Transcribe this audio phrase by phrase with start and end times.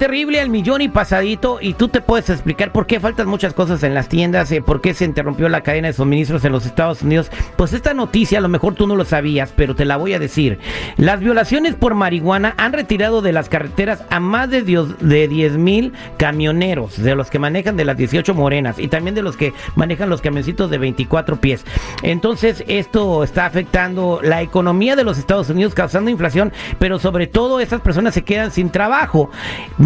[0.00, 3.82] Terrible al millón y pasadito y tú te puedes explicar por qué faltan muchas cosas
[3.82, 7.02] en las tiendas, eh, por qué se interrumpió la cadena de suministros en los Estados
[7.02, 7.30] Unidos.
[7.56, 10.18] Pues esta noticia a lo mejor tú no lo sabías, pero te la voy a
[10.18, 10.58] decir.
[10.96, 15.92] Las violaciones por marihuana han retirado de las carreteras a más de, de 10 mil
[16.16, 20.08] camioneros, de los que manejan de las 18 morenas y también de los que manejan
[20.08, 21.66] los camioncitos de 24 pies.
[22.02, 27.60] Entonces esto está afectando la economía de los Estados Unidos, causando inflación, pero sobre todo
[27.60, 29.30] estas personas se quedan sin trabajo.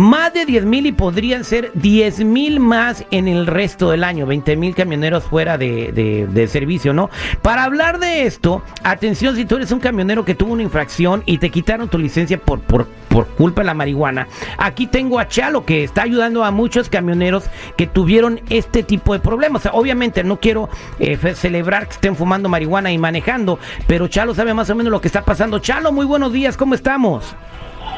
[0.05, 4.27] Más de 10 mil y podrían ser 10 mil más en el resto del año.
[4.27, 7.09] 20 mil camioneros fuera de, servicio, ¿no?
[7.41, 11.39] Para hablar de esto, atención si tú eres un camionero que tuvo una infracción y
[11.39, 14.29] te quitaron tu licencia por, por, por culpa de la marihuana.
[14.59, 17.45] Aquí tengo a Chalo que está ayudando a muchos camioneros
[17.79, 19.67] que tuvieron este tipo de problemas.
[19.73, 24.69] obviamente no quiero eh, celebrar que estén fumando marihuana y manejando, pero Chalo sabe más
[24.69, 25.61] o menos lo que está pasando.
[25.61, 27.35] Chalo, muy buenos días, ¿cómo estamos?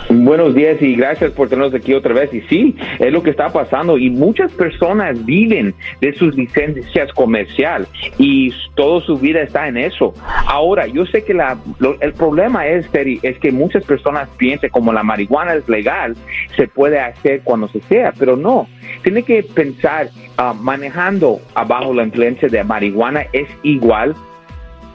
[0.09, 2.33] Buenos días y gracias por tenernos aquí otra vez.
[2.33, 7.89] Y sí, es lo que está pasando y muchas personas viven de sus licencias comercial
[8.17, 10.15] y toda su vida está en eso.
[10.47, 11.59] Ahora, yo sé que la,
[12.01, 16.17] el problema es, es que muchas personas piensan como la marihuana es legal,
[16.57, 18.69] se puede hacer cuando se sea, pero no.
[19.03, 24.15] Tiene que pensar, ah, manejando abajo la influencia de marihuana es igual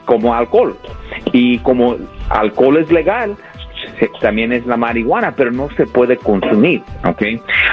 [0.06, 0.78] como alcohol.
[1.34, 1.98] Y como
[2.30, 3.36] alcohol es legal,
[4.20, 7.24] también es la marihuana, pero no se puede consumir, ¿ok?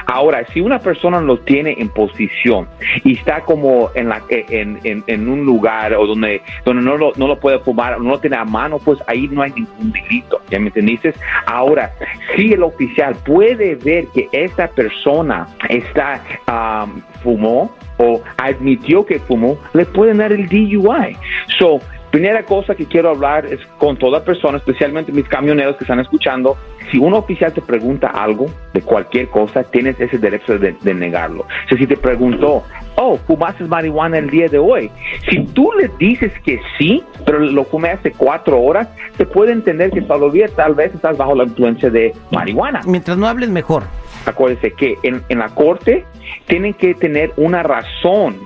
[0.07, 2.69] Ahora, si una persona lo tiene en posición
[3.05, 7.27] y está como en, la, en, en, un lugar o donde, donde no, lo, no
[7.27, 10.59] lo puede fumar, no lo tiene a mano, pues ahí no hay ningún delito, ¿ya
[10.59, 11.15] me entendiste?
[11.47, 11.93] Ahora,
[12.37, 19.59] si el oficial puede ver que esta persona está, um, fumó o admitió que fumó,
[19.73, 21.17] le pueden dar el DUI.
[21.59, 26.01] So, Primera cosa que quiero hablar es con toda persona, especialmente mis camioneros que están
[26.01, 26.57] escuchando,
[26.91, 31.47] si un oficial te pregunta algo de cualquier cosa, tienes ese derecho de, negarlo.
[31.69, 32.65] si te preguntó,
[32.97, 34.91] oh, fumaste marihuana el día de hoy,
[35.29, 39.91] si tú le dices que sí, pero lo fumé hace cuatro horas, se puede entender
[39.91, 42.81] que todavía tal vez estás bajo la influencia de marihuana.
[42.87, 43.85] Mientras no hables mejor.
[44.25, 46.05] Acuérdese que en, en la corte
[46.47, 48.37] tienen que tener una razón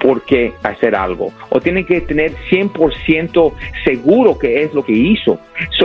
[0.00, 3.52] por qué hacer algo o tiene que tener 100%
[3.84, 5.38] seguro que es lo que hizo.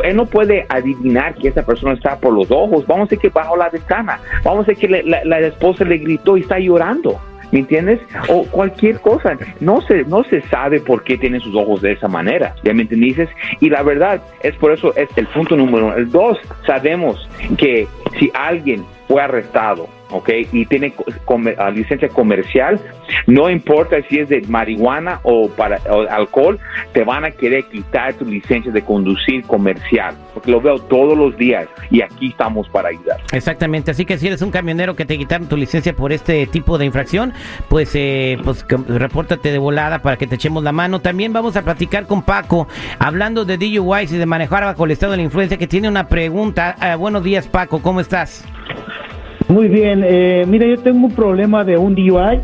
[0.04, 2.86] él no puede adivinar que esa persona está por los ojos.
[2.88, 4.20] Vamos a decir que bajo la ventana.
[4.44, 7.20] Vamos a decir que la, esposa le gritó y está llorando.
[7.52, 8.02] ¿Me entiendes?
[8.28, 9.38] O cualquier cosa.
[9.62, 12.56] No se, no se sabe por qué tiene sus ojos de esa manera.
[12.64, 13.30] ¿Ya me entiendes?
[13.62, 15.96] Y la verdad es por eso es el punto número uno.
[15.96, 17.88] El dos, sabemos que
[18.20, 20.30] si alguien fue arrestado ¿ok?
[20.52, 20.94] Y tiene
[21.58, 22.80] ah, licencia comercial,
[23.26, 25.80] no importa si es de marihuana o para
[26.10, 26.60] alcohol,
[26.94, 31.38] te van a querer quitar tu licencia de conducir comercial, porque lo veo todos los
[31.38, 33.20] días y aquí estamos para ayudar.
[33.32, 36.78] Exactamente, así que si eres un camionero que te quitaron tu licencia por este tipo
[36.78, 37.34] de infracción,
[37.70, 41.00] pues, eh, pues repórtate de volada para que te echemos la mano.
[41.00, 42.68] También vamos a platicar con Paco,
[43.00, 46.08] hablando de DUIs y de manejar bajo el estado de la influencia, que tiene una
[46.08, 46.76] pregunta.
[46.80, 48.46] Ah, buenos días, Paco, ¿cómo estás?
[49.50, 52.42] Muy bien, eh, mira, yo tengo un problema de un DUI.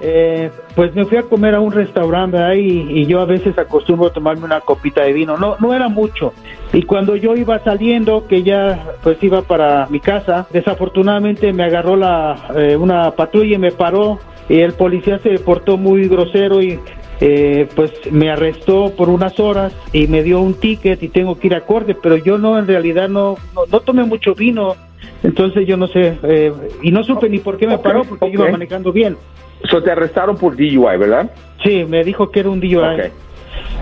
[0.00, 4.06] eh, pues me fui a comer a un restaurante ahí y, yo a veces acostumbro
[4.06, 5.36] a tomarme una copita de vino.
[5.36, 6.32] No, no era mucho.
[6.72, 11.96] Y cuando yo iba saliendo, que ya pues iba para mi casa, desafortunadamente me agarró
[11.96, 14.18] la eh, una patrulla y me paró.
[14.48, 16.78] Y el policía se portó muy grosero y
[17.20, 21.48] eh, pues me arrestó por unas horas y me dio un ticket y tengo que
[21.48, 24.74] ir a corte, pero yo no, en realidad no, no, no tomé mucho vino
[25.22, 26.52] entonces yo no sé, eh,
[26.82, 29.16] y no supe ni por qué me paró porque iba manejando bien.
[29.70, 31.30] So te arrestaron por DUI, ¿verdad?
[31.62, 32.76] Sí, me dijo que era un DUI.
[32.76, 33.00] Ok,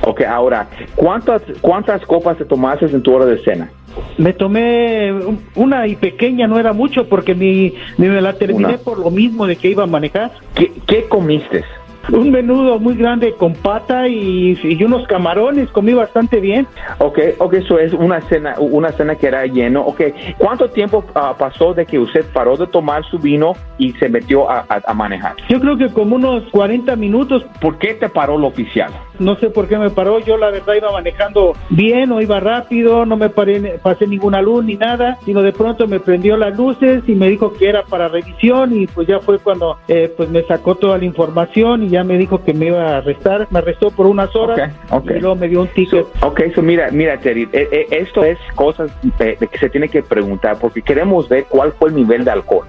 [0.03, 3.71] okay ahora, ¿cuántas, ¿cuántas copas te tomaste en tu hora de cena?
[4.17, 5.13] Me tomé
[5.55, 9.57] una y pequeña, no era mucho porque mi, me la terminé por lo mismo de
[9.57, 10.33] que iba a manejar.
[10.55, 11.65] ¿Qué, qué comiste?
[12.13, 16.67] Un menudo muy grande con pata y, y unos camarones, comí bastante bien.
[16.99, 19.83] Ok, ok, eso es una cena, una cena que era lleno.
[19.83, 20.01] Ok,
[20.39, 24.49] ¿cuánto tiempo ah, pasó de que usted paró de tomar su vino y se metió
[24.51, 25.35] a, a- a manejar?
[25.49, 28.91] Yo creo que como unos 40 minutos, ¿Por qué te paró el oficial?
[29.19, 33.07] No sé por qué me paró, yo la verdad iba manejando bien o iba rápido,
[33.07, 37.03] no me paré, pasé ninguna luz ni nada, sino de pronto me prendió las luces
[37.07, 40.43] y me dijo que era para revisión y pues ya fue cuando eh, pues me
[40.43, 43.91] sacó toda la información y ya me dijo que me iba a arrestar, me arrestó
[43.91, 44.73] por unas horas
[45.05, 46.07] y luego me dio un ticket.
[46.23, 49.89] Ok, so mira, mira, Terry, eh, eh, esto es cosas de, de que se tiene
[49.89, 52.67] que preguntar porque queremos ver cuál fue el nivel de alcohol.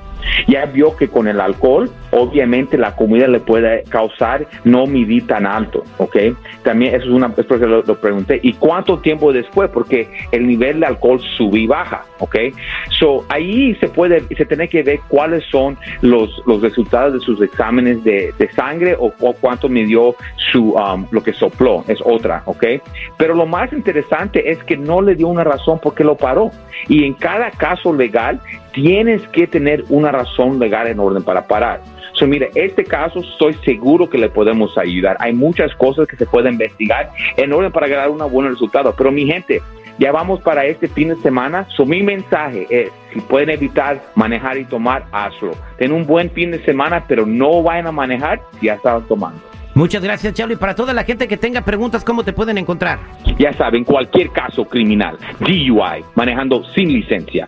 [0.48, 5.46] Ya vio que con el alcohol, obviamente la comida le puede causar no medir tan
[5.46, 6.18] alto, ¿ok?
[6.64, 8.40] También eso es una, es porque lo, lo pregunté.
[8.44, 9.70] ¿Y cuánto tiempo después?
[9.72, 12.36] Porque el nivel de alcohol sube y baja, ¿ok?
[13.00, 17.42] So, ahí se puede, se tiene que ver cuáles son los, los resultados de sus
[17.42, 20.16] exámenes de, de sangre o, cu- cuánto midió
[20.52, 22.66] su, um, lo que sopló, es otra, ¿ok?
[23.18, 26.52] Pero lo más interesante es que no le dio una razón por qué lo paró.
[26.88, 28.40] Y en cada caso legal
[28.74, 31.82] tienes que tener una razón legal en orden para parar.
[32.14, 35.16] So, mire, este caso estoy seguro que le podemos ayudar.
[35.20, 38.94] Hay muchas cosas que se pueden investigar en orden para ganar un buen resultado.
[38.98, 39.62] Pero mi gente,
[40.00, 41.66] ya vamos para este fin de semana.
[41.76, 45.52] So, mi mensaje es, si pueden evitar manejar y tomar, hazlo.
[45.78, 49.50] Ten un buen fin de semana, pero no vayan a manejar si ya estaban tomando.
[49.80, 50.52] Muchas gracias, Chalo.
[50.52, 53.00] Y para toda la gente que tenga preguntas, ¿cómo te pueden encontrar?
[53.38, 57.48] Ya saben, cualquier caso criminal, DUI, manejando sin licencia,